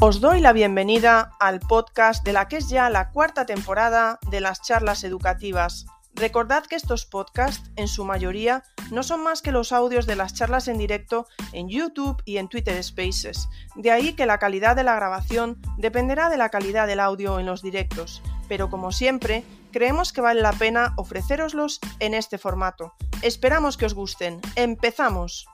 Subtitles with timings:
[0.00, 4.40] Os doy la bienvenida al podcast de la que es ya la cuarta temporada de
[4.40, 5.86] las charlas educativas.
[6.14, 10.34] Recordad que estos podcasts, en su mayoría, no son más que los audios de las
[10.34, 13.48] charlas en directo en YouTube y en Twitter Spaces.
[13.74, 17.46] De ahí que la calidad de la grabación dependerá de la calidad del audio en
[17.46, 18.22] los directos.
[18.46, 19.42] Pero como siempre,
[19.72, 22.94] creemos que vale la pena ofreceroslos en este formato.
[23.22, 24.40] Esperamos que os gusten.
[24.54, 25.48] ¡Empezamos!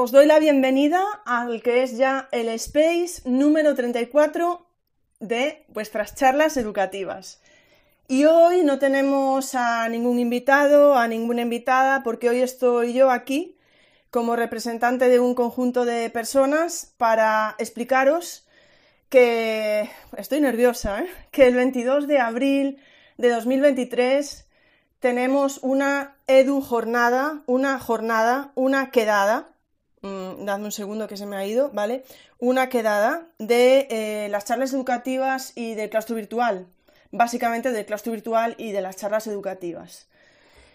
[0.00, 4.64] Os doy la bienvenida al que es ya el Space número 34
[5.18, 7.42] de vuestras charlas educativas.
[8.06, 13.56] Y hoy no tenemos a ningún invitado, a ninguna invitada, porque hoy estoy yo aquí
[14.12, 18.46] como representante de un conjunto de personas para explicaros
[19.08, 21.08] que estoy nerviosa, ¿eh?
[21.32, 22.78] que el 22 de abril
[23.16, 24.46] de 2023
[25.00, 29.57] tenemos una edu jornada, una jornada, una quedada
[30.02, 32.04] Mm, dame un segundo que se me ha ido, ¿vale?
[32.38, 36.66] Una quedada de eh, las charlas educativas y del claustro virtual,
[37.10, 40.08] básicamente del claustro virtual y de las charlas educativas.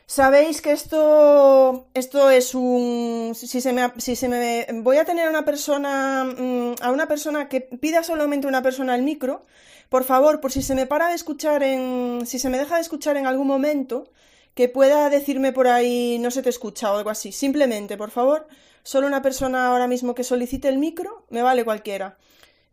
[0.05, 3.33] Sabéis que esto, esto es un...
[3.35, 4.67] Si se, me, si se me...
[4.81, 8.95] Voy a tener a una persona, mm, a una persona que pida solamente una persona
[8.95, 9.43] el micro,
[9.89, 12.25] por favor, por si se me para de escuchar en...
[12.25, 14.11] Si se me deja de escuchar en algún momento,
[14.55, 17.31] que pueda decirme por ahí no se te escucha o algo así.
[17.31, 18.47] Simplemente, por favor,
[18.83, 22.17] solo una persona ahora mismo que solicite el micro, me vale cualquiera.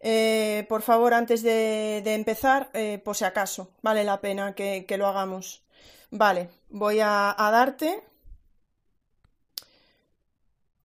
[0.01, 5.07] Eh, por favor, antes de, empezar, eh, por si acaso, vale la pena que, lo
[5.07, 5.63] hagamos.
[6.11, 8.03] Vale, voy a, a, darte.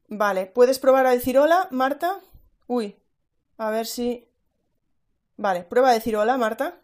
[0.07, 2.19] Vale, ¿puedes probar a decir hola, Marta?
[2.67, 2.95] Uy,
[3.57, 4.27] a ver si...
[5.37, 6.79] Vale, prueba a decir hola, Marta.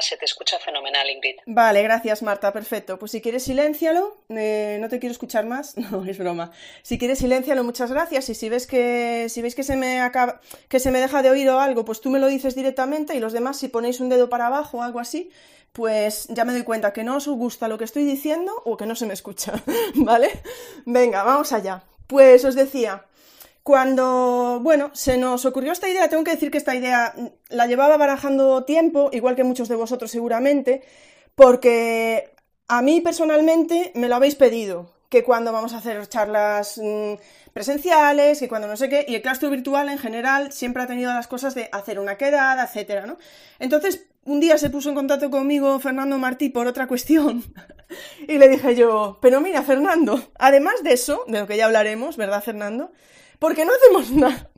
[0.00, 1.36] Se te escucha fenomenal, Ingrid.
[1.46, 2.98] Vale, gracias, Marta, perfecto.
[2.98, 4.16] Pues si quieres, siléncialo.
[4.28, 5.76] Eh, no te quiero escuchar más.
[5.90, 6.52] No, es broma.
[6.82, 8.28] Si quieres, siléncialo, muchas gracias.
[8.28, 11.30] Y si ves que, si veis que se me acaba, que se me deja de
[11.30, 13.14] oír o algo, pues tú me lo dices directamente.
[13.14, 15.30] Y los demás, si ponéis un dedo para abajo o algo así,
[15.72, 18.86] pues ya me doy cuenta que no os gusta lo que estoy diciendo o que
[18.86, 19.62] no se me escucha.
[19.94, 20.42] ¿Vale?
[20.84, 21.82] Venga, vamos allá.
[22.06, 23.04] Pues os decía,
[23.62, 27.14] cuando, bueno, se nos ocurrió esta idea, tengo que decir que esta idea
[27.48, 30.82] la llevaba barajando tiempo, igual que muchos de vosotros seguramente,
[31.34, 32.34] porque
[32.66, 37.14] a mí personalmente me lo habéis pedido, que cuando vamos a hacer charlas mm,
[37.52, 41.12] presenciales, que cuando no sé qué, y el claustro virtual en general siempre ha tenido
[41.12, 43.18] las cosas de hacer una quedada, etcétera, ¿no?
[43.58, 47.42] Entonces, un día se puso en contacto conmigo Fernando Martí por otra cuestión
[48.28, 52.16] y le dije yo, pero mira, Fernando, además de eso, de lo que ya hablaremos,
[52.16, 52.92] ¿verdad, Fernando?
[53.38, 54.50] ¿Por qué no hacemos una...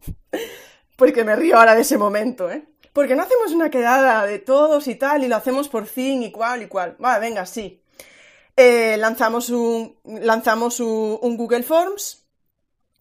[0.97, 2.67] Porque me río ahora de ese momento, ¿eh?
[2.93, 6.31] Porque no hacemos una quedada de todos y tal y lo hacemos por fin y
[6.31, 6.97] cual y cual.
[6.99, 7.83] Vale, venga, sí.
[8.57, 12.27] Eh, lanzamos un, lanzamos un, Google Forms.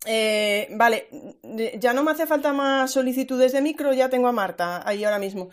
[0.05, 1.09] Eh, vale,
[1.77, 5.19] ya no me hace falta más solicitudes de micro, ya tengo a Marta ahí ahora
[5.19, 5.49] mismo.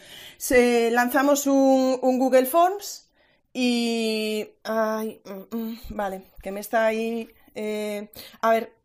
[0.92, 3.10] Lanzamos un, Google Forms
[3.53, 4.47] y...
[4.62, 7.28] Ay, mm, mm, vale, que me está ahí...
[7.54, 8.09] Eh,
[8.42, 8.76] a ver,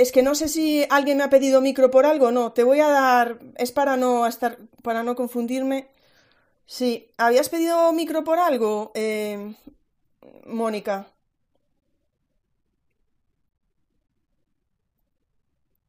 [0.00, 2.80] es que no sé si alguien me ha pedido micro por algo, no, te voy
[2.80, 5.88] a dar, es para no estar, para no confundirme.
[6.66, 9.54] Sí, ¿habías pedido micro por algo, eh,
[10.46, 11.08] Mónica?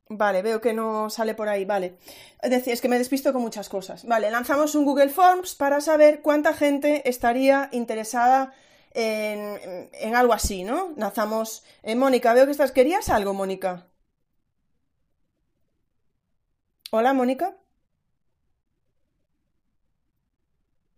[0.09, 1.97] Vale, veo que no sale por ahí, vale.
[2.41, 4.05] Es que me despisto con muchas cosas.
[4.05, 8.53] Vale, lanzamos un Google Forms para saber cuánta gente estaría interesada
[8.93, 10.93] en, algo así, ¿no?
[10.97, 11.63] Lanzamos...
[11.83, 12.73] Eh, Mónica, veo que estás...
[12.73, 13.91] ¿Querías algo, Mónica?
[16.91, 17.57] Hola, Mónica.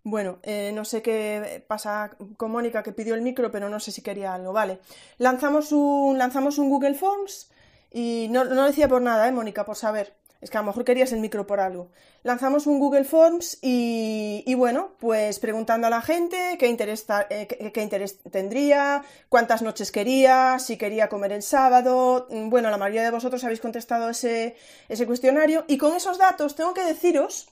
[0.05, 3.91] Bueno, eh, no sé qué pasa con Mónica que pidió el micro, pero no sé
[3.91, 4.51] si quería algo.
[4.51, 4.79] Vale,
[5.17, 7.49] lanzamos un, lanzamos un Google Forms
[7.91, 9.63] y no, no decía por nada, ¿eh, Mónica?
[9.65, 10.13] Por saber.
[10.43, 11.89] Es que a lo mejor querías el micro por algo.
[12.21, 17.81] Lanzamos un Google Forms y, bueno, pues preguntando a la gente qué interés, eh, qué,
[17.81, 22.27] interés, tendría, cuántas noches quería, si quería comer el sábado.
[22.29, 24.57] Mm, bueno, la mayoría de vosotros habéis contestado ese,
[24.89, 27.47] ese cuestionario y con esos datos tengo que deciros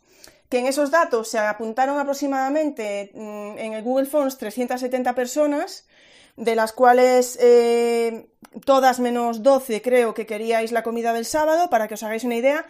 [0.50, 5.88] que en esos datos se apuntaron aproximadamente mm, en el Google Forms 370 personas,
[6.38, 8.30] de las cuales eh,
[8.66, 12.36] todas menos 12 creo que queríais la comida del sábado, para que os hagáis una
[12.36, 12.66] idea.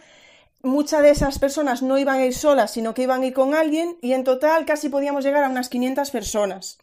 [0.62, 3.54] Muchas de esas personas no iban a ir solas, sino que iban a ir con
[3.54, 6.78] alguien y en total casi podíamos llegar a unas 500 personas.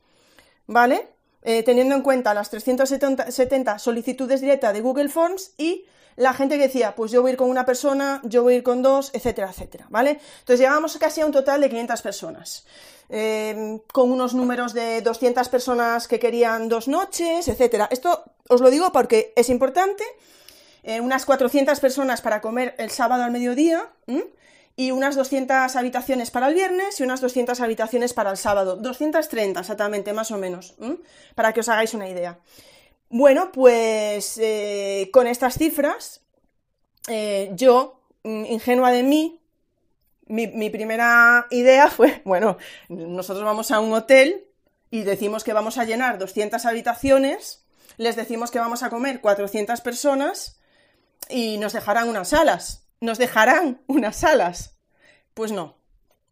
[0.68, 1.08] ¿Vale?
[1.42, 5.86] Eh, teniendo en cuenta las 370 solicitudes directas de Google Forms y
[6.18, 8.58] la gente que decía, pues yo voy a ir con una persona, yo voy a
[8.58, 10.20] ir con dos, etcétera, etcétera, ¿vale?
[10.40, 12.66] Entonces llegábamos casi a un total de 500 personas.
[13.12, 17.88] Em, con unos números de 200 personas que querían dos noches, etcétera.
[17.90, 20.04] Esto os lo digo porque es importante
[20.84, 23.90] eh, unas 400 personas para comer el sábado al mediodía
[24.76, 28.76] y unas 200 habitaciones para el viernes y unas 200 habitaciones para el sábado.
[28.76, 30.76] 230 exactamente, más o menos,
[31.34, 32.38] para que os hagáis una idea.
[33.10, 36.22] Bueno, pues eh, con estas cifras,
[37.08, 39.39] eh, yo, mm, ingenua de mí,
[40.30, 44.48] mi, mi, primera idea fue, bueno, nosotros vamos a un hotel
[44.90, 47.66] y decimos que vamos a llenar 200 habitaciones,
[47.98, 50.62] les decimos que vamos a comer 400 personas
[51.28, 54.76] y nos dejarán unas salas nos dejarán unas salas.
[55.34, 55.78] Pues no,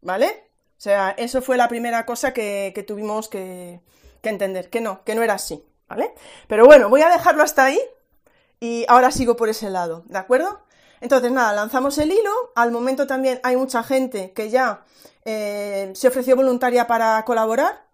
[0.01, 0.49] ¿vale?
[0.77, 3.81] O sea, eso fue la primera cosa que, tuvimos que,
[4.21, 6.13] que, entender, que no, que no era así, ¿vale?
[6.47, 7.79] Pero bueno, voy a dejarlo hasta ahí
[8.59, 10.61] y ahora sigo por ese lado, ¿de acuerdo?
[11.01, 14.83] Entonces, nada, lanzamos el hilo, al momento también hay mucha gente que ya
[15.25, 17.85] eh, se ofreció voluntaria para colaborar.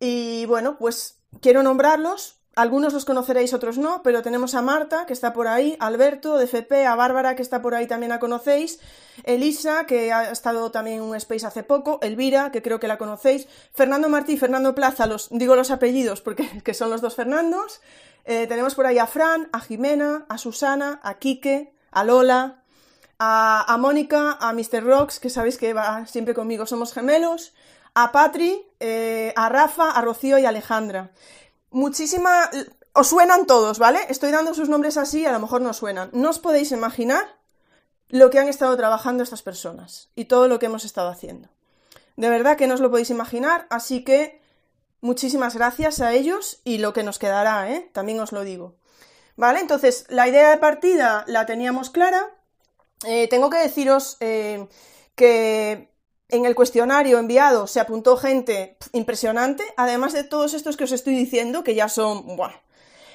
[0.00, 2.36] Y bueno, pues quiero nombrarlos.
[2.56, 6.44] Algunos los conoceréis, otros no, pero tenemos a Marta, que está por ahí, Alberto, de
[6.44, 8.80] FP, a Bárbara, que está por ahí, también la conocéis,
[9.24, 12.98] Elisa, que ha estado también en un space hace poco, Elvira, que creo que la
[12.98, 17.80] conocéis, Fernando Martí, Fernando Plaza, los, digo los apellidos porque que son los dos Fernandos,
[18.24, 22.62] eh, tenemos por ahí a Fran, a Jimena, a Susana, a Quique, a Lola,
[23.18, 24.82] a, Mónica, a Mr.
[24.82, 27.52] Rocks, que sabéis que va siempre conmigo, somos gemelos,
[27.94, 31.10] a Patri, eh, a Rafa, a Rocío y a Alejandra
[31.70, 32.50] muchísima...
[32.92, 34.00] Os suenan todos, ¿vale?
[34.08, 36.10] Estoy dando sus nombres así, a lo mejor no suenan.
[36.12, 37.38] No os podéis imaginar
[38.08, 41.50] lo que han estado trabajando estas personas y todo lo que hemos estado haciendo.
[42.16, 44.42] De verdad que no os lo podéis imaginar, así que
[45.00, 47.88] muchísimas gracias a ellos y lo que nos quedará, ¿eh?
[47.92, 48.74] También os lo digo.
[49.40, 49.60] ¿Vale?
[49.60, 52.28] Entonces, la idea de partida la teníamos clara.
[53.06, 54.68] Eh, tengo que deciros eh,
[55.14, 55.94] que
[56.28, 61.14] en el cuestionario enviado se apuntó gente impresionante, además de todos estos que os estoy
[61.14, 62.36] diciendo, que ya son...
[62.36, 62.52] Buah.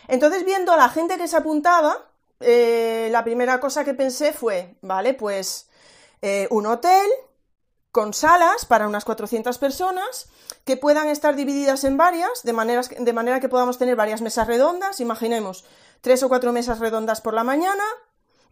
[0.08, 4.78] Entonces, viendo a la gente que se apuntaba, eh, la primera cosa que pensé fue,
[4.82, 5.70] vale, pues
[6.50, 7.08] un hotel
[7.92, 10.28] con salas para unas 400 personas
[10.66, 12.52] que puedan estar divididas en varias, de,
[13.00, 15.66] de manera que podamos tener varias mesas redondas, imaginemos
[16.06, 17.84] tres o cuatro mesas redondas por la mañana,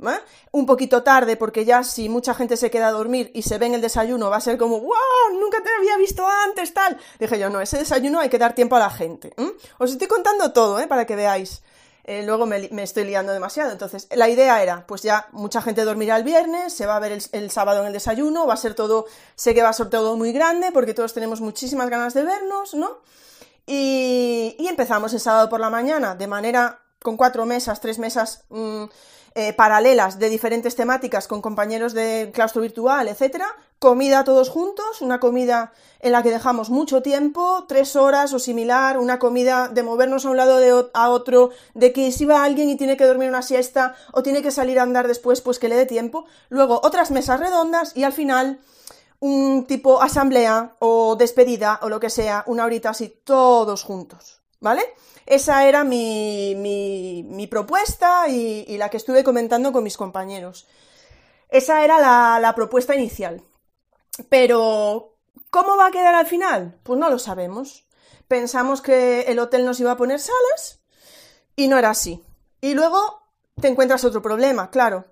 [0.02, 0.20] ¿eh?
[0.52, 3.68] Un poquito tarde, porque ya si mucha gente se queda a dormir y se ve
[3.68, 5.40] en el desayuno, va a ser como, ¡wow!
[5.40, 6.98] Nunca te había visto antes, tal.
[7.20, 9.36] Dije yo, no, ese desayuno hay que dar tiempo a la gente.
[9.78, 10.88] Os estoy contando todo, ¿eh?
[10.88, 11.62] Para que veáis.
[12.06, 13.72] Eh, luego me, estoy liando demasiado.
[13.72, 17.20] Entonces, la idea era, pues ya mucha gente dormirá el viernes, se va a ver
[17.32, 19.06] el, sábado en el desayuno, va a ser todo,
[19.36, 22.74] sé que va a ser todo muy grande, porque todos tenemos muchísimas ganas de vernos,
[22.74, 22.98] ¿no?
[23.66, 28.46] Y, empezamos el sábado por la mañana, de manera, con cuatro mesas, tres mesas...
[28.50, 28.86] Mm,
[29.36, 33.48] eh, paralelas de diferentes temáticas con compañeros de claustro virtual, etcétera,
[33.80, 39.00] comida todos juntos, una comida en la que dejamos mucho tiempo, tres horas o similar,
[39.00, 42.70] una comida de movernos a un lado de a otro, de que si va alguien
[42.70, 45.68] y tiene que dormir una siesta o tiene que salir a andar después, pues que
[45.68, 48.60] le dé tiempo, luego otras mesas redondas y al final
[49.20, 54.82] un tipo asamblea o despedida o lo que sea, una horita así, todos juntos, ¿vale?
[55.26, 60.68] Esa era mi, mi, propuesta y, la que estuve comentando con mis compañeros.
[61.50, 63.44] Esa era la, propuesta inicial.
[64.30, 65.16] Pero,
[65.50, 66.80] ¿cómo va a quedar al final?
[66.84, 67.86] Pues no lo sabemos.
[68.28, 70.80] Pensamos que el hotel nos iba a poner salas
[71.56, 72.24] y no era así.
[72.62, 73.22] Y luego
[73.60, 75.06] te encuentras otro problema, claro.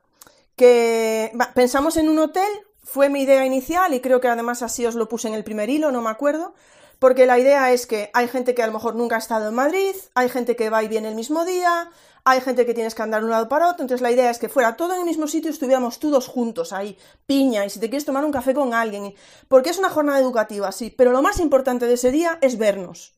[0.55, 2.49] Que pensamos en un hotel,
[2.83, 5.69] fue mi idea inicial y creo que además así os lo puse en el primer
[5.69, 6.53] hilo, no me acuerdo
[7.01, 9.55] porque la idea es que hay gente que a lo mejor nunca ha estado en
[9.55, 11.89] Madrid, hay gente que va y viene el mismo día,
[12.23, 14.37] hay gente que tienes que andar de un lado para otro, entonces la idea es
[14.37, 17.79] que fuera todo en el mismo sitio y estuviéramos todos juntos ahí, piña, y si
[17.79, 19.15] te quieres tomar un café con alguien,
[19.47, 23.15] porque es una jornada educativa, sí, pero lo más importante de ese día es vernos.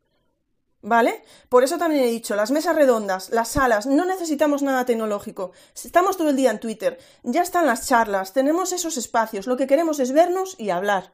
[0.82, 1.22] ¿Vale?
[1.50, 5.52] Por eso también he dicho, las mesas redondas, las salas, no necesitamos nada tecnológico.
[5.75, 9.68] Estamos todo el día en Twitter, ya están las charlas, tenemos esos espacios, lo que
[9.68, 11.12] queremos es vernos y hablar.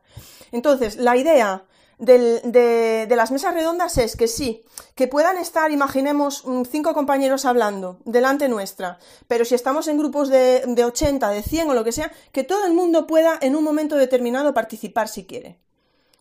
[0.52, 1.66] Entonces, la idea
[2.00, 4.64] de, las mesas redondas es que sí,
[4.96, 10.30] que puedan estar, imaginemos, mm, cinco compañeros hablando delante nuestra, pero si estamos en grupos
[10.30, 13.56] de, de 80, de 100 o lo que sea, que todo el mundo pueda en
[13.56, 15.60] un momento determinado participar si quiere.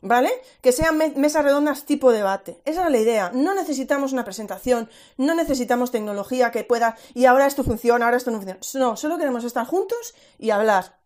[0.01, 0.31] ¿Vale?
[0.61, 2.61] Que sean mesas redondas tipo debate.
[2.65, 3.33] Esa es la idea.
[3.35, 8.31] No necesitamos una presentación, no necesitamos tecnología que pueda, y ahora esto funciona, ahora esto
[8.31, 8.61] no funciona.
[8.75, 10.99] No, solo queremos estar juntos y hablar.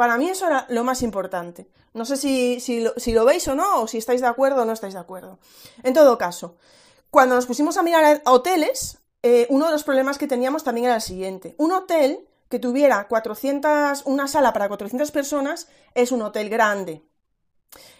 [0.00, 1.68] Para mí eso era lo más importante.
[1.92, 4.94] No sé si, lo, veis o no, o si estáis de acuerdo o no estáis
[4.94, 5.38] de acuerdo.
[5.82, 6.56] En todo caso,
[7.10, 10.94] cuando nos pusimos a mirar hoteles, eh, uno de los problemas que teníamos también era
[10.94, 11.54] el siguiente.
[11.58, 17.02] Un hotel que tuviera 400, una sala para 400 personas es un hotel grande.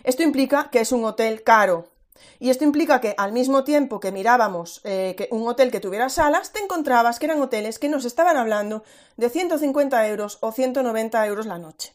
[0.02, 1.90] Esto implica que es un hotel caro.
[2.38, 6.08] Y esto implica que al mismo tiempo que mirábamos eh, que un hotel que tuviera
[6.08, 8.82] salas, te encontrabas que eran hoteles que nos estaban hablando
[9.16, 11.94] de 150 euros o 190 euros la noche.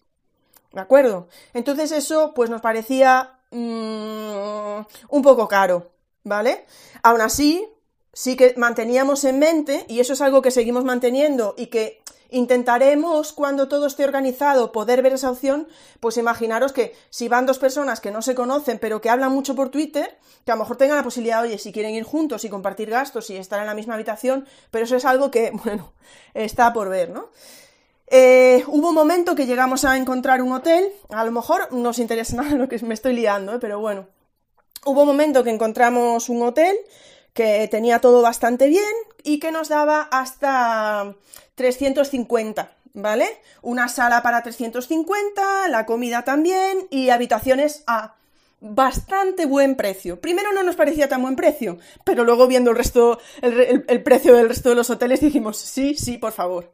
[0.72, 1.28] ¿De acuerdo?
[1.54, 4.80] Entonces eso pues nos parecía mm,
[5.10, 5.92] un poco caro,
[6.24, 6.66] ¿vale?
[7.02, 7.68] Aún así,
[8.12, 12.02] sí que manteníamos en mente, y eso es algo que seguimos manteniendo y que
[12.36, 15.70] Intentaremos, cuando todo esté organizado, poder ver esa opción,
[16.02, 19.56] pues imaginaros que si van dos personas que no se conocen, pero que hablan mucho
[19.56, 22.50] por Twitter, que a lo mejor tengan la posibilidad, oye, si quieren ir juntos y
[22.50, 25.94] compartir gastos y estar en la misma habitación, pero eso es algo que, bueno,
[26.34, 27.30] está por ver, ¿no?
[28.08, 32.00] Eh, hubo un momento que llegamos a encontrar un hotel, a lo mejor no os
[32.00, 33.60] interesa nada lo que me estoy liando, ¿eh?
[33.62, 34.08] pero bueno,
[34.84, 36.76] hubo un momento que encontramos un hotel
[37.32, 41.16] que tenía todo bastante bien y que nos daba hasta
[41.56, 43.28] 350, ¿vale?
[43.62, 48.16] Una sala para 350, la comida también y habitaciones a
[48.62, 50.20] bastante buen precio.
[50.20, 54.50] Primero no nos parecía tan buen precio, pero luego viendo el resto, el, precio del
[54.50, 56.72] resto de los hoteles dijimos, sí, sí, por favor.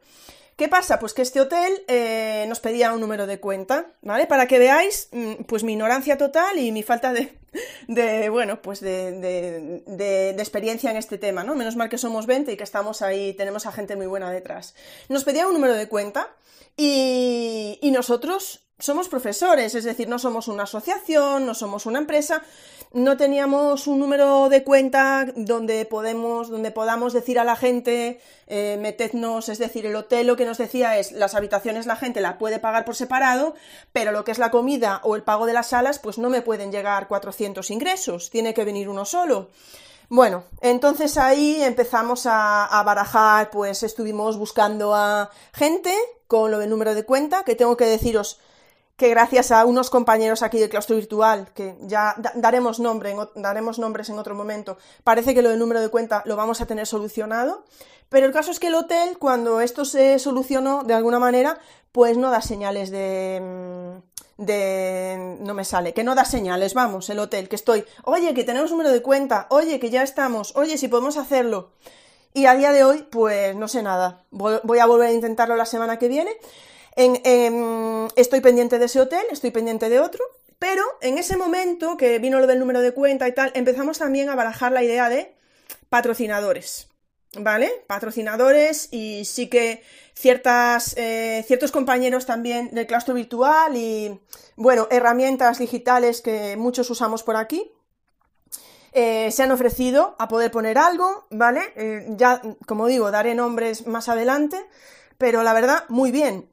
[0.62, 1.00] ¿Qué pasa?
[1.00, 4.28] Pues que este hotel eh, nos pedía un número de cuenta, ¿vale?
[4.28, 9.82] Para que veáis, mm, pues mi ignorancia total y mi falta de, bueno, pues de,
[10.38, 11.56] experiencia en este tema, ¿no?
[11.56, 14.76] Menos mal que somos 20 y que estamos ahí, tenemos a gente muy buena detrás.
[15.08, 16.28] Nos pedía un número de cuenta
[16.76, 22.42] y nosotros somos profesores, es decir, no somos una asociación, no somos una empresa,
[22.92, 28.78] no teníamos un número de cuenta donde podemos, donde podamos decir a la gente, eh,
[28.80, 32.38] metednos, es decir, el hotel lo que nos decía es las habitaciones la gente la
[32.38, 33.54] puede pagar por separado,
[33.92, 36.42] pero lo que es la comida o el pago de las salas, pues no me
[36.42, 39.48] pueden llegar 400 ingresos, tiene que venir uno solo.
[40.08, 45.94] Bueno, entonces ahí empezamos a, a, barajar, pues estuvimos buscando a gente
[46.26, 48.38] con lo del número de cuenta, que tengo que deciros
[48.96, 54.08] que gracias a unos compañeros aquí del claustro virtual, que ya daremos, nombre daremos nombres
[54.10, 57.64] en otro momento, parece que lo del número de cuenta lo vamos a tener solucionado.
[58.08, 61.58] Pero el caso es que el hotel, cuando esto se solucionó de alguna manera,
[61.92, 65.38] pues no da señales de, mm, de...
[65.40, 68.70] no me sale, que no da señales, vamos, el hotel, que estoy, oye, que tenemos
[68.70, 71.70] número de cuenta, oye, que ya estamos, oye, si podemos hacerlo.
[72.34, 74.24] Y a día de hoy, pues no sé nada.
[74.30, 76.32] Voy a volver a intentarlo la semana que viene.
[76.96, 80.24] Estoy pendiente de ese hotel, estoy pendiente de otro,
[80.58, 84.28] pero en ese momento que vino lo del número de cuenta y tal, empezamos también
[84.28, 85.34] a barajar la idea de
[85.88, 86.88] patrocinadores.
[87.34, 87.84] ¿Vale?
[87.86, 89.82] Patrocinadores y sí que
[90.14, 94.20] ciertas, eh, ciertos compañeros también del claustro virtual y,
[94.56, 97.72] bueno, herramientas digitales que muchos usamos por aquí,
[98.92, 101.72] eh, se han ofrecido a poder poner algo, ¿vale?
[101.76, 104.62] Eh, ya, como digo, daré nombres más adelante,
[105.16, 106.51] pero la verdad, muy bien.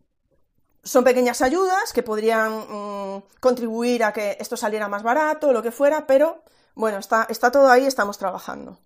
[0.83, 5.71] Son pequeñas ayudas que podrían mm, contribuir a que esto saliera más barato, lo que
[5.71, 6.43] fuera, pero
[6.75, 8.77] bueno, está, está todo ahí, estamos trabajando.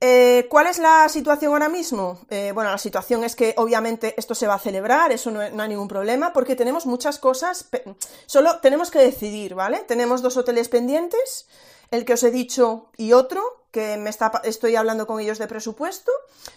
[0.00, 2.20] Eh, ¿Cuál es la situación ahora mismo?
[2.30, 5.62] Eh, bueno, la situación es que obviamente esto se va a celebrar, eso no, no,
[5.64, 7.68] hay ningún problema, porque tenemos muchas cosas,
[8.26, 9.80] solo tenemos que decidir, ¿vale?
[9.88, 11.48] Tenemos dos hoteles pendientes,
[11.90, 15.46] el que os he dicho y otro, que me está, estoy hablando con ellos de
[15.48, 16.12] presupuesto.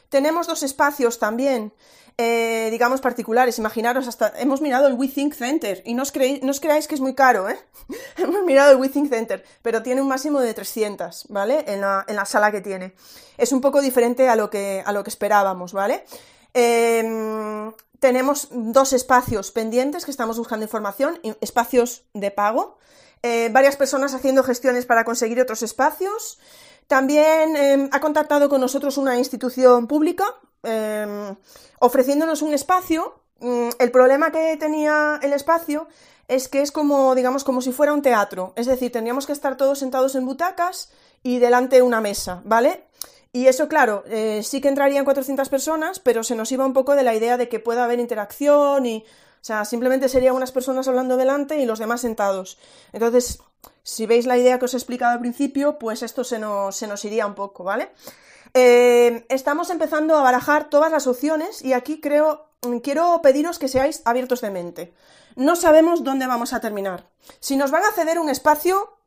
[0.09, 1.73] Tenemos dos espacios también
[2.21, 3.57] eh, digamos, particulares.
[3.57, 7.01] Imaginaros, hasta hemos mirado el WeThink Center y no os, no os creáis que es
[7.01, 7.57] muy caro, ¿eh?
[8.17, 11.65] hemos mirado el WeThink Center, pero tiene un máximo de 300, ¿vale?
[11.67, 12.93] En la, en la, sala que tiene.
[13.37, 16.05] Es un poco diferente a lo que, a lo que esperábamos, ¿vale?
[16.53, 22.77] Eh, tenemos dos espacios pendientes que estamos buscando información, espacios de pago.
[23.23, 26.39] Eh, varias personas haciendo gestiones para conseguir otros espacios.
[26.87, 30.25] También eh, ha contactado con nosotros una institución pública
[30.63, 31.35] eh,
[31.79, 33.21] ofreciéndonos un espacio.
[33.39, 35.87] Mm, el problema que tenía el espacio
[36.27, 38.53] es que es como, digamos, como si fuera un teatro.
[38.55, 40.91] Es decir, tendríamos que estar todos sentados en butacas
[41.23, 42.85] y delante de una mesa, ¿vale?
[43.33, 46.95] Y eso, claro, eh, sí que entrarían 400 personas, pero se nos iba un poco
[46.95, 50.87] de la idea de que pueda haber interacción y, o sea, simplemente serían unas personas
[50.87, 52.57] hablando delante y los demás sentados.
[52.91, 53.39] Entonces,
[53.83, 56.87] si veis la idea que os he explicado al principio, pues esto se nos, se
[56.87, 57.91] nos iría un poco, ¿vale?
[58.53, 62.49] Eh, estamos empezando a barajar todas las opciones y aquí creo,
[62.83, 64.93] quiero pediros que seáis abiertos de mente.
[65.35, 67.07] No sabemos dónde vamos a terminar.
[67.39, 68.97] Si nos van a ceder un espacio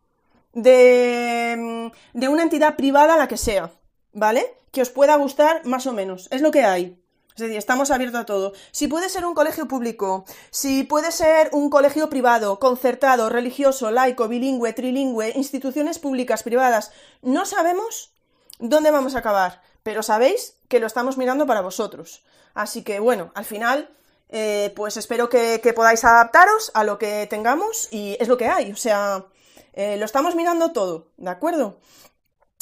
[0.55, 3.71] de, de una entidad privada, la que sea,
[4.13, 4.57] ¿vale?
[4.73, 6.29] Que os pueda gustar más o menos.
[6.31, 6.99] Es lo que hay.
[7.35, 8.53] Es decir, estamos abiertos a todo.
[8.71, 14.29] Si puede ser un colegio público, si puede ser un colegio privado, concertado, religioso, laico,
[14.29, 18.14] bilingüe, trilingüe, instituciones públicas, privadas, no sabemos
[18.59, 22.23] dónde vamos a acabar, pero sabéis que lo estamos mirando para vosotros.
[22.55, 23.89] Así que bueno, al final,
[24.29, 28.73] eh, pues espero que, podáis adaptaros a lo que tengamos y es lo que hay.
[28.73, 29.25] O sea,
[29.77, 31.81] Eh, lo estamos mirando todo, ¿de acuerdo?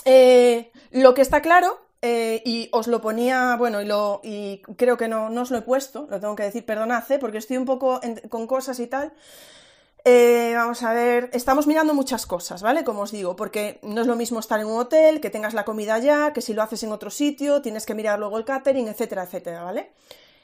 [0.06, 5.08] Eh, lo que está claro, y os lo ponía, bueno, y, lo, y creo que
[5.08, 8.00] no, no, os lo he puesto, lo tengo que decir, perdonad, porque estoy un poco
[8.28, 9.12] con cosas y tal.
[10.04, 12.82] Eh, vamos a ver, estamos mirando muchas cosas, ¿vale?
[12.82, 15.64] Como os digo, porque no es lo mismo estar en un hotel, que tengas la
[15.64, 18.88] comida ya, que si lo haces en otro sitio, tienes que mirar luego el catering,
[18.88, 19.92] etcétera, etcétera, ¿vale?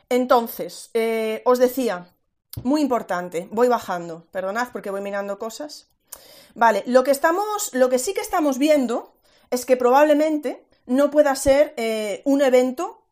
[0.08, 2.14] Entonces, eh, os decía,
[2.62, 5.88] muy importante, voy bajando, perdonad porque voy mirando cosas.
[6.54, 9.16] Vale, lo que estamos, lo que sí que estamos viendo
[9.50, 13.02] es que probablemente no pueda ser eh, un evento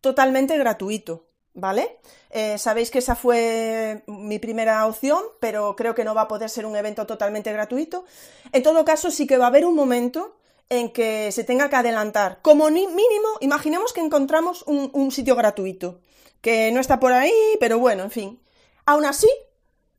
[0.00, 1.98] totalmente gratuito, ¿vale?
[2.30, 6.48] Eh, sabéis que esa fue mi primera opción, pero creo que no va a poder
[6.48, 8.04] ser un evento totalmente gratuito.
[8.52, 10.36] En todo caso, sí que va a haber un momento
[10.68, 12.40] en que se tenga que adelantar.
[12.42, 16.00] Como mínimo, imaginemos que encontramos un, un sitio gratuito,
[16.40, 18.42] que no está por ahí, pero bueno, en fin.
[18.86, 19.28] Aún así,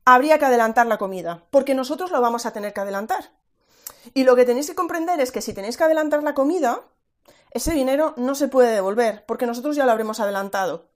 [0.06, 3.32] habría que adelantar la comida, porque nosotros lo vamos a tener que adelantar.
[4.14, 6.82] Y lo que tenéis que comprender es que si tenéis que adelantar la comida,
[7.52, 10.90] ese dinero no se puede devolver, porque nosotros ya lo habremos adelantado.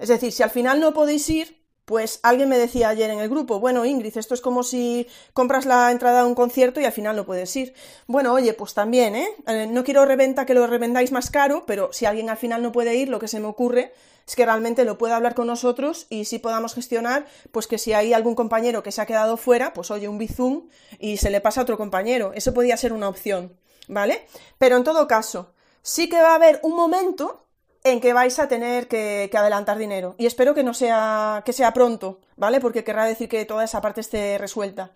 [0.00, 3.28] Es decir, si al final no podéis ir, pues alguien me decía ayer en el
[3.28, 6.92] grupo, bueno, Ingrid, esto es como si compras la entrada a un concierto y al
[6.92, 7.74] final no puedes ir.
[8.06, 9.28] Bueno, oye, pues también, ¿eh?
[9.46, 12.72] eh no quiero reventa que lo revendáis más caro, pero si alguien al final no
[12.72, 13.92] puede ir, lo que se me ocurre
[14.26, 17.92] es que realmente lo pueda hablar con nosotros y si podamos gestionar, pues que si
[17.92, 21.42] hay algún compañero que se ha quedado fuera, pues oye, un bizum y se le
[21.42, 22.32] pasa a otro compañero.
[22.34, 23.56] Eso podría ser una opción,
[23.88, 24.26] ¿vale?
[24.56, 25.52] Pero en todo caso,
[25.82, 27.49] sí que va a haber un momento
[27.84, 30.14] en que vais a tener que, adelantar dinero.
[30.18, 32.60] Y espero que no sea, que sea pronto, ¿vale?
[32.60, 34.90] Porque querrá decir que toda esa parte esté resuelta.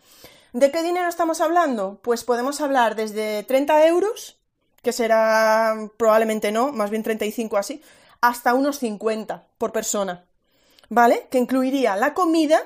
[0.53, 1.99] ¿De qué dinero estamos hablando?
[2.03, 4.39] Pues podemos hablar desde 30 euros,
[4.83, 7.83] que será probablemente no, más bien 35 así,
[8.21, 10.25] hasta unos 50 por persona,
[10.89, 11.27] ¿vale?
[11.31, 12.61] Que incluiría la comida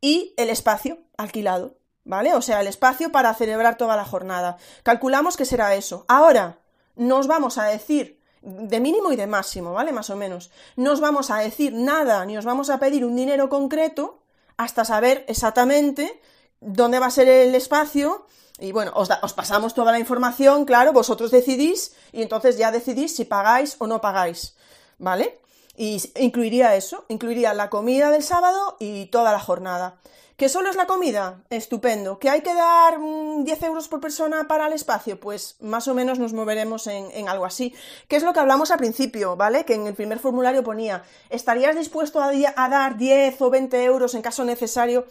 [0.00, 2.34] y el espacio alquilado, ¿vale?
[2.34, 4.56] O sea, el espacio para celebrar toda la jornada.
[4.82, 6.04] Calculamos que será eso.
[6.08, 6.58] Ahora,
[6.96, 9.92] nos vamos a decir de mínimo y de máximo, ¿vale?
[9.92, 10.50] Más o menos.
[10.76, 14.20] No os vamos a decir nada, ni os vamos a pedir un dinero concreto
[14.56, 16.20] hasta saber exactamente
[16.60, 18.26] dónde va a ser el espacio.
[18.58, 23.14] Y bueno, os, os, pasamos toda la información, claro, vosotros decidís y entonces ya decidís
[23.14, 24.56] si pagáis o no pagáis,
[24.98, 25.40] ¿vale?
[25.76, 30.00] Y incluiría eso, incluiría la comida del sábado y toda la jornada.
[30.38, 31.42] ¿Que solo es la comida?
[31.50, 32.20] Estupendo.
[32.20, 35.18] ¿Que hay que dar 10 mm, euros por persona para el espacio?
[35.18, 37.74] Pues más o menos nos moveremos en, algo así.
[38.06, 39.64] ¿Qué es lo que hablamos al principio, ¿vale?
[39.64, 44.14] Que en el primer formulario ponía, ¿estarías dispuesto a, a dar 10 o 20 euros
[44.14, 45.06] en caso necesario?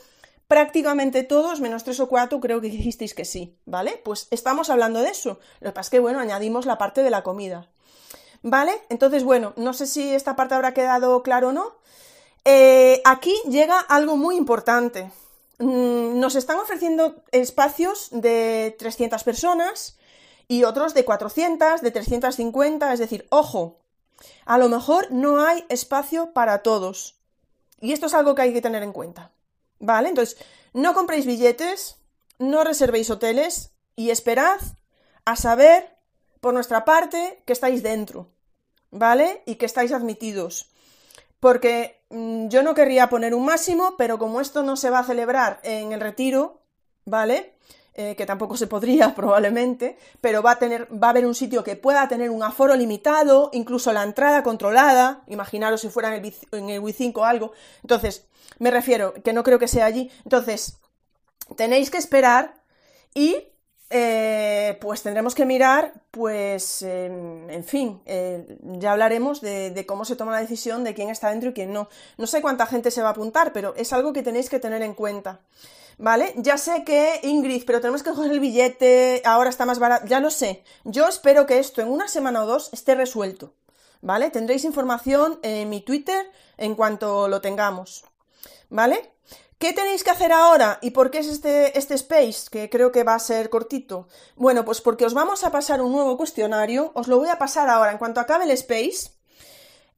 [0.47, 4.01] prácticamente todos, menos tres o cuatro, creo que dijisteis que sí, ¿vale?
[4.05, 5.41] Pues estamos hablando de eso.
[5.59, 7.67] Lo que pasa es que, bueno, añadimos la parte de la comida.
[8.43, 8.71] ¿Vale?
[8.87, 11.75] Entonces, bueno, no sé si esta parte habrá quedado claro o no.
[12.49, 15.11] Eh, aquí llega algo muy importante.
[15.57, 19.97] Mm, nos están ofreciendo espacios de 300 personas
[20.47, 23.79] y otros de 400, de 350, es decir, ojo,
[24.45, 27.17] a lo mejor no hay espacio para todos.
[27.81, 29.31] Y esto es algo que hay que tener en cuenta.
[29.79, 30.07] ¿Vale?
[30.07, 30.37] Entonces,
[30.71, 31.97] no compréis billetes,
[32.39, 34.61] no reservéis hoteles y esperad
[35.25, 35.97] a saber,
[36.39, 38.29] por nuestra parte, que estáis dentro.
[38.89, 39.43] ¿Vale?
[39.45, 40.71] Y que estáis admitidos
[41.39, 45.03] porque mm, yo no querría poner un máximo, pero como esto no se va a
[45.03, 46.61] celebrar en el retiro,
[47.05, 47.53] ¿vale?
[47.99, 51.63] Eh, que tampoco se podría probablemente, pero va a, tener, va a haber un sitio
[51.63, 56.35] que pueda tener un aforo limitado, incluso la entrada controlada, imaginaros si fuera en el,
[56.51, 57.53] en el 5 o algo.
[57.81, 58.27] Entonces,
[58.59, 60.11] me refiero que no creo que sea allí.
[60.23, 60.77] Entonces,
[61.55, 62.61] tenéis que esperar
[63.13, 63.47] y
[63.89, 70.33] eh, pues tendremos que mirar, pues, en fin, eh, ya hablaremos de, cómo se toma
[70.33, 71.87] la decisión de quién está dentro y quién no.
[72.17, 74.81] No sé cuánta gente se va a apuntar, pero es algo que tenéis que tener
[74.81, 75.39] en cuenta.
[75.99, 76.33] ¿Vale?
[76.35, 80.19] Ya sé que, Ingrid, pero tenemos que coger el billete, ahora está más barato, ya
[80.19, 80.63] lo sé.
[80.83, 83.53] Yo espero que esto en una semana o dos esté resuelto.
[84.01, 84.29] ¿Vale?
[84.29, 88.05] Tendréis información en mi Twitter en cuanto lo tengamos.
[88.69, 89.11] ¿Vale?
[89.59, 90.77] ¿Qué tenéis que hacer ahora?
[90.83, 92.47] ¿Y por qué es este, este space?
[92.51, 94.07] Que creo que va a ser cortito.
[94.35, 96.91] Bueno, pues porque os vamos a pasar un nuevo cuestionario.
[96.93, 97.91] Os lo voy a pasar ahora.
[97.91, 99.09] En cuanto acabe el space,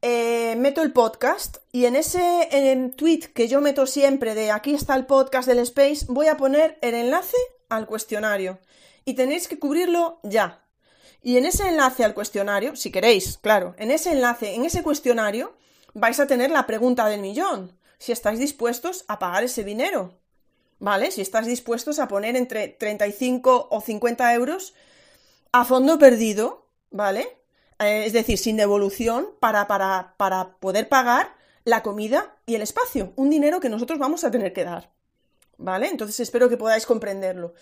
[0.01, 4.95] eh, meto el podcast y en ese tweet que yo meto siempre de aquí está
[4.95, 8.59] el podcast del space, voy a poner el enlace al cuestionario.
[9.03, 10.63] Y tenéis que cubrirlo ya.
[11.21, 15.53] Y en ese enlace al cuestionario, si queréis, claro, en ese enlace, en ese cuestionario,
[15.93, 20.17] vais a tener la pregunta del millón si estáis dispuestos a pagar ese dinero.
[20.79, 21.11] ¿Vale?
[21.11, 24.73] Si estás dispuestos a poner entre 35 o 50 euros
[25.51, 27.37] a fondo perdido, ¿vale?
[27.79, 31.35] Eh, es decir, sin devolución para, para, para poder pagar
[31.65, 33.11] la comida y el espacio.
[33.17, 34.89] Un dinero que nosotros vamos a tener que dar.
[35.59, 35.89] ¿vale?
[35.89, 37.53] Entonces espero que podáis comprenderlo.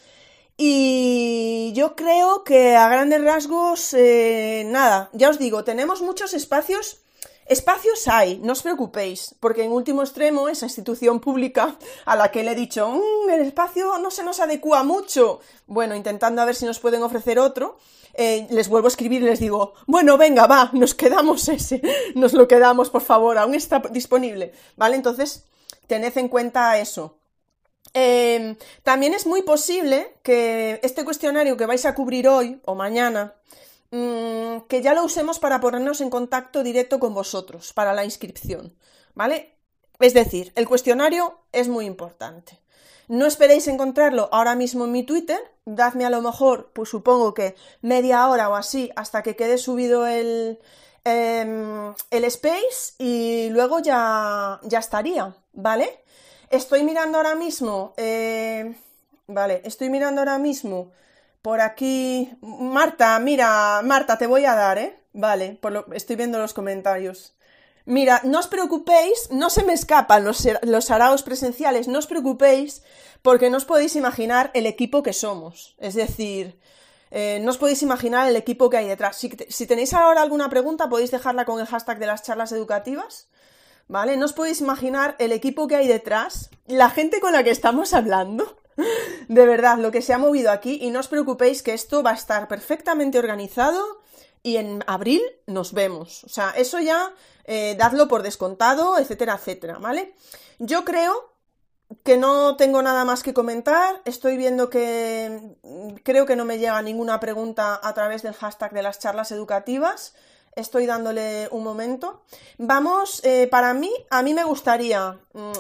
[0.56, 7.02] Y yo creo que a grandes rasgos, eh, nada, ya os digo, tenemos muchos espacios.
[7.48, 12.44] Espacios hay, no os preocupéis, porque en último extremo, esa institución pública a la que
[12.44, 16.56] le he dicho, mm, el espacio no se nos adecua mucho, bueno, intentando a ver
[16.56, 17.78] si nos pueden ofrecer otro,
[18.14, 21.82] eh, les vuelvo a escribir y les digo, bueno, venga, va, nos quedamos ese,
[22.16, 24.98] nos lo quedamos, por favor, aún está disponible, ¿vale?
[24.98, 25.46] Entonces,
[25.88, 27.18] tened en cuenta eso.
[27.94, 33.36] Em, también es muy posible que este cuestionario que vais a cubrir hoy o mañana,
[33.92, 38.76] mm, que ya lo usemos para ponernos en contacto directo con vosotros, para la inscripción,
[39.16, 39.56] ¿vale?
[40.00, 42.60] Es decir, el cuestionario es muy importante.
[43.08, 47.56] No esperéis encontrarlo ahora mismo en mi Twitter, dadme a lo mejor, pues supongo que
[47.82, 50.60] media hora o así, hasta que quede subido el,
[51.06, 56.04] em, el space y luego ya, ya estaría, ¿vale?
[56.50, 57.94] Estoy mirando ahora mismo.
[57.98, 58.76] Eh,
[59.28, 60.92] vale, estoy mirando ahora mismo.
[61.42, 62.32] Por aquí.
[62.42, 65.00] Marta, mira, Marta, te voy a dar, ¿eh?
[65.14, 65.94] Vale, por lo...
[65.94, 67.36] estoy viendo los comentarios.
[67.86, 72.84] Mira, no os preocupéis, no se me escapan los, los araos presenciales, no os preocupéis,
[73.22, 75.76] porque no os podéis imaginar el equipo que somos.
[75.80, 76.60] Es decir,
[77.12, 79.16] eh, no os podéis imaginar el equipo que hay detrás.
[79.16, 83.30] Si, si, tenéis ahora alguna pregunta, podéis dejarla con el hashtag de las charlas educativas
[83.88, 84.18] ¿vale?
[84.18, 87.94] No os podéis imaginar el equipo que hay detrás, la gente con la que estamos
[87.94, 88.58] hablando.
[89.28, 92.12] De verdad, lo que se ha movido aquí y no os preocupéis que esto va
[92.12, 93.84] a estar perfectamente organizado
[94.44, 96.24] y en abril nos vemos.
[96.24, 97.14] O sea, eso ya
[97.46, 100.14] eh, dadlo por descontado, etcétera, etcétera, ¿vale?
[100.60, 101.34] Yo creo
[102.04, 104.02] que no tengo nada más que comentar.
[104.06, 105.58] Estoy viendo que
[106.04, 110.14] creo que no me llega ninguna pregunta a través del hashtag de las charlas educativas
[110.58, 112.24] estoy dándole un momento.
[112.58, 115.52] Vamos, eh, para mí, a mí me gustaría, mm,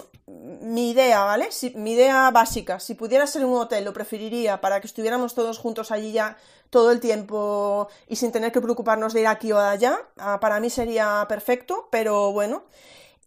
[0.73, 1.49] mi idea, ¿vale?
[1.75, 5.91] mi idea básica, si pudiera ser un hotel, lo preferiría para que estuviéramos todos juntos
[5.91, 6.37] allí ya
[6.69, 9.99] todo el tiempo y sin tener que preocuparnos de ir aquí o allá.
[10.17, 12.63] Ah, para mí sería perfecto, pero bueno.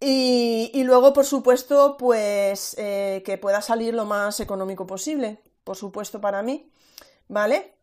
[0.03, 6.19] Y, luego, por supuesto, pues eh, que pueda salir lo más económico posible, por supuesto,
[6.19, 6.71] para mí,
[7.27, 7.75] ¿vale?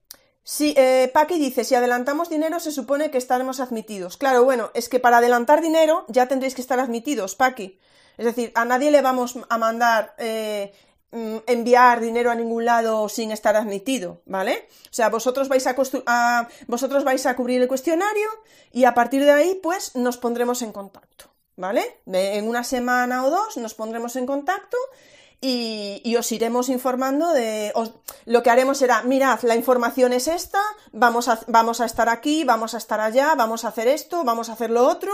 [0.50, 4.16] Sí, eh, Paqui dice, si adelantamos dinero se supone que estaremos admitidos.
[4.16, 7.78] Claro, bueno, es que para adelantar dinero ya tendréis que estar admitidos, Paqui.
[8.16, 10.72] Es decir, a nadie le vamos a mandar eh,
[11.10, 14.68] mm, enviar dinero a ningún lado sin estar admitido, ¿vale?
[14.84, 18.30] O sea, vosotros vais a, vosotros vais a cubrir el cuestionario
[18.72, 22.00] y a partir de ahí, pues, nos pondremos en contacto, ¿vale?
[22.06, 24.78] en una semana o dos nos pondremos en contacto
[25.40, 27.72] y, os iremos informando de...
[28.24, 30.60] lo que haremos será, mirad, la información es esta,
[30.92, 34.48] vamos a, vamos a estar aquí, vamos a estar allá, vamos a hacer esto, vamos
[34.48, 35.12] a hacer lo otro,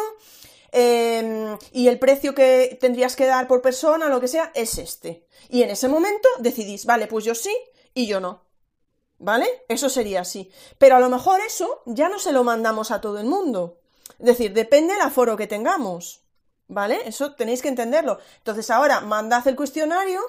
[0.73, 5.27] em, y el precio que tendrías que dar por persona, lo que sea, es este.
[5.51, 7.55] Y en ese momento decidís, vale, pues yo sí
[7.93, 8.45] y yo no.
[9.19, 9.47] ¿Vale?
[9.69, 10.51] Eso sería así.
[10.79, 13.79] Pero a lo mejor eso ya no se lo mandamos a todo el mundo.
[14.19, 16.24] Es decir, depende del aforo que tengamos.
[16.69, 17.01] ¿Vale?
[17.05, 18.19] Eso tenéis que entenderlo.
[18.39, 20.21] Entonces ahora mandad el cuestionario.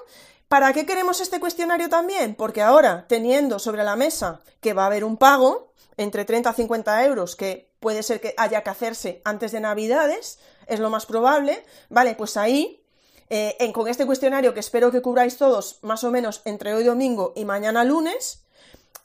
[0.48, 2.36] ¿Para qué queremos este cuestionario también?
[2.36, 6.52] Porque ahora, teniendo sobre la mesa que va a haber un pago entre 30 a
[6.52, 11.06] 50 euros que puede ser que haya que hacerse antes de Navidades, es lo más
[11.06, 12.14] probable, ¿vale?
[12.14, 12.84] Pues ahí,
[13.28, 17.32] eh, con este cuestionario que espero que cubráis todos más o menos entre hoy domingo
[17.34, 18.45] y mañana lunes,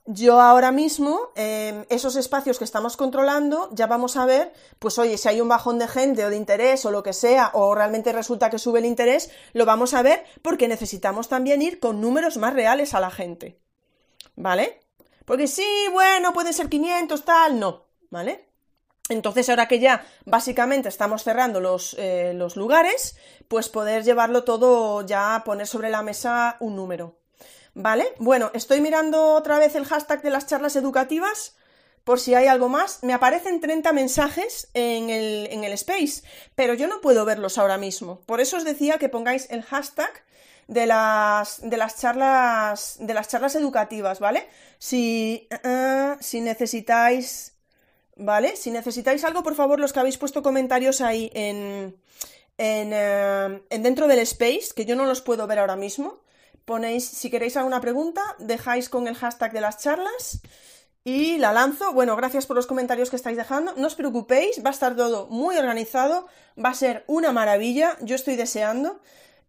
[0.06, 5.18] yo ahora mismo, em, esos espacios que estamos controlando, ya vamos a ver, pues oye,
[5.18, 8.12] si hay un bajón de gente o de interés o lo que sea, o realmente
[8.12, 12.38] resulta que sube el interés, lo vamos a ver porque necesitamos también ir con números
[12.38, 13.60] más reales a la gente.
[14.36, 14.82] ¿Vale?
[15.26, 17.86] Porque sí, bueno, puede ser 500, tal, no.
[18.10, 18.50] ¿Vale?
[19.10, 25.06] Entonces, ahora que ya básicamente estamos cerrando los, eh, los lugares, pues poder llevarlo todo
[25.06, 27.21] ya, poner sobre la mesa un número.
[27.74, 28.06] ¿Vale?
[28.20, 31.56] Bueno, estoy mirando otra vez el hashtag de las charlas educativas
[32.04, 33.04] por si hay algo más.
[33.04, 36.24] Me aparecen 30 mensajes en el, en el space,
[36.56, 38.22] pero yo no puedo verlos ahora mismo.
[38.26, 40.12] Por eso os decía que pongáis el hashtag
[40.68, 44.48] de las, de las charlas de las charlas educativas, ¿vale?
[44.78, 47.54] Si, uh, si necesitáis,
[48.16, 48.56] ¿vale?
[48.56, 51.96] Si necesitáis algo, por favor, los que habéis puesto comentarios ahí en,
[52.58, 56.22] en, uh, en dentro del space, que yo no los puedo ver ahora mismo
[56.66, 60.42] ponéis, si queréis alguna pregunta, dejáis con el hashtag de las charlas
[61.04, 61.94] y la lanzo.
[61.94, 63.74] Bueno, gracias por los comentarios que estáis dejando.
[63.78, 66.28] No os preocupéis, va a estar todo muy organizado,
[66.64, 69.00] va a ser una maravilla, yo estoy deseando.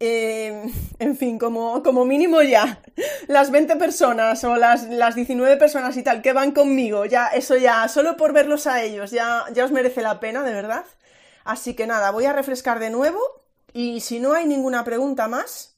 [0.00, 0.64] Eh,
[0.98, 2.82] en fin, como, como, mínimo ya,
[3.28, 7.56] las 20 personas o las, las 19 personas y tal que van conmigo, ya, eso
[7.56, 10.84] ya, solo por verlos a ellos, ya, ya os merece la pena, de verdad.
[11.44, 13.20] Así que nada, voy a refrescar de nuevo
[13.72, 15.71] y si no hay ninguna pregunta más,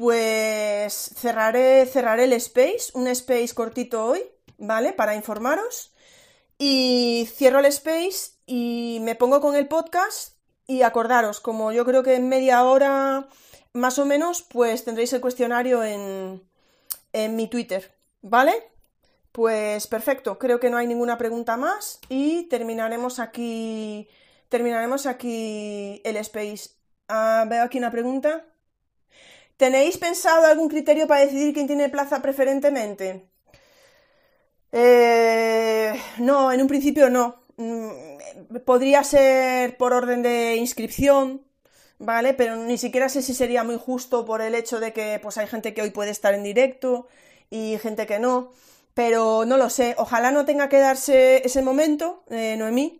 [0.00, 4.22] pues cerraré, cerraré el space, un space cortito hoy,
[4.56, 4.94] ¿vale?
[4.94, 5.92] Para informaros.
[6.56, 12.02] Y cierro el space y me pongo con el podcast y acordaros, como yo creo
[12.02, 13.28] que en media hora
[13.74, 16.48] más o menos, pues tendréis el cuestionario en,
[17.12, 18.54] en mi Twitter, ¿vale?
[19.32, 24.08] Pues perfecto, creo que no hay ninguna pregunta más y terminaremos aquí,
[24.48, 26.70] terminaremos aquí el space.
[27.06, 28.46] Ah, veo aquí una pregunta.
[29.60, 33.28] ¿Tenéis pensado algún criterio para decidir quién tiene plaza preferentemente?
[34.72, 37.42] Eh, no, en un principio no.
[37.58, 37.90] Mm,
[38.64, 41.42] podría ser por orden de inscripción,
[41.98, 42.32] ¿vale?
[42.32, 45.46] Pero ni siquiera sé si sería muy justo por el hecho de que pues hay
[45.46, 47.08] gente que hoy puede estar en directo
[47.50, 48.52] y gente que no.
[48.94, 49.94] Pero no lo sé.
[49.98, 52.99] Ojalá no tenga que darse ese momento, eh, Noemí.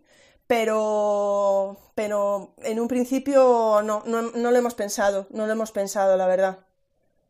[0.51, 5.25] Pero, pero en un principio no, no, no lo hemos pensado.
[5.29, 6.65] No lo hemos pensado, la verdad.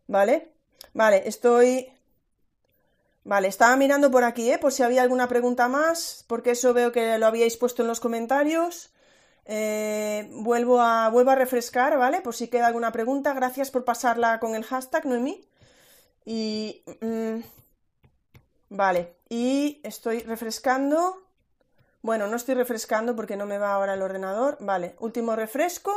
[0.07, 0.53] ¿Vale?
[0.95, 1.87] Vale, estoy
[3.23, 4.57] Vale, estaba mirando por aquí, ¿eh?
[4.57, 7.99] Por si había alguna pregunta más, porque eso veo que lo habíais puesto en los
[7.99, 8.91] comentarios.
[9.45, 12.21] Eh, vuelvo, a, vuelvo a refrescar, ¿vale?
[12.21, 13.33] Por si queda alguna pregunta.
[13.33, 15.47] Gracias por pasarla con el hashtag, Noemí.
[16.25, 16.81] Y...
[17.01, 17.41] Mm,
[18.69, 21.30] vale, y estoy refrescando.
[22.01, 24.57] Bueno, no estoy refrescando porque no me va ahora el ordenador.
[24.59, 25.93] Vale, último refresco.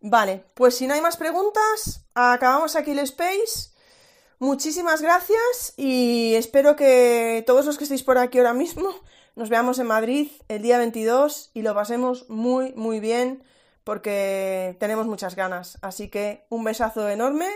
[0.00, 3.70] Vale, pues si no hay más preguntas, acabamos aquí el space.
[4.38, 8.94] Muchísimas gracias y espero que todos los que estéis por aquí ahora mismo
[9.36, 13.44] nos veamos en Madrid el día 22 y lo pasemos muy, muy bien
[13.84, 15.76] porque tenemos muchas ganas.
[15.82, 17.48] Así que un besazo enorme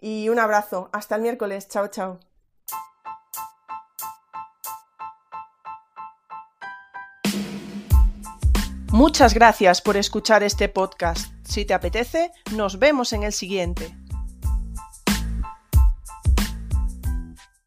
[0.00, 0.90] y un abrazo.
[0.92, 1.68] Hasta el miércoles.
[1.68, 2.27] Chao, chao.
[8.92, 11.30] Muchas gracias por escuchar este podcast.
[11.44, 13.94] Si te apetece, nos vemos en el siguiente.